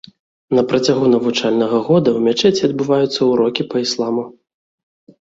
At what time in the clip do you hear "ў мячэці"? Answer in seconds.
2.15-2.61